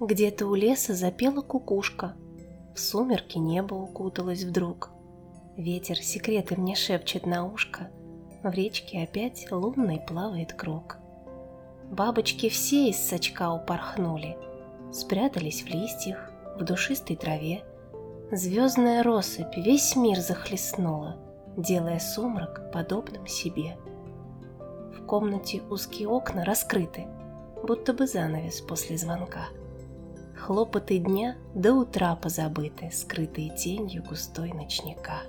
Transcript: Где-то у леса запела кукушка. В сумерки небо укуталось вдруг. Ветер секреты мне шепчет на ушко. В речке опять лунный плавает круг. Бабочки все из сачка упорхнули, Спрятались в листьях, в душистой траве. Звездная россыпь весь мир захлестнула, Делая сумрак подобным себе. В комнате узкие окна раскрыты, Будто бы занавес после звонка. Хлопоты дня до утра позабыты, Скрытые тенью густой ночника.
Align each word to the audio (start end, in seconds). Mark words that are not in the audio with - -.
Где-то 0.00 0.46
у 0.46 0.54
леса 0.54 0.94
запела 0.94 1.42
кукушка. 1.42 2.14
В 2.74 2.80
сумерки 2.80 3.36
небо 3.36 3.74
укуталось 3.74 4.44
вдруг. 4.44 4.90
Ветер 5.58 5.98
секреты 5.98 6.58
мне 6.58 6.74
шепчет 6.74 7.26
на 7.26 7.44
ушко. 7.44 7.90
В 8.42 8.50
речке 8.50 9.02
опять 9.02 9.46
лунный 9.50 10.00
плавает 10.00 10.54
круг. 10.54 10.96
Бабочки 11.90 12.48
все 12.48 12.88
из 12.88 12.96
сачка 12.96 13.52
упорхнули, 13.52 14.38
Спрятались 14.90 15.62
в 15.62 15.66
листьях, 15.66 16.32
в 16.58 16.64
душистой 16.64 17.16
траве. 17.16 17.62
Звездная 18.32 19.02
россыпь 19.02 19.54
весь 19.58 19.96
мир 19.96 20.18
захлестнула, 20.18 21.18
Делая 21.58 21.98
сумрак 21.98 22.72
подобным 22.72 23.26
себе. 23.26 23.76
В 24.96 25.04
комнате 25.04 25.60
узкие 25.68 26.08
окна 26.08 26.46
раскрыты, 26.46 27.06
Будто 27.62 27.92
бы 27.92 28.06
занавес 28.06 28.62
после 28.62 28.96
звонка. 28.96 29.48
Хлопоты 30.40 30.98
дня 30.98 31.36
до 31.54 31.74
утра 31.74 32.16
позабыты, 32.16 32.90
Скрытые 32.90 33.54
тенью 33.54 34.02
густой 34.02 34.52
ночника. 34.52 35.22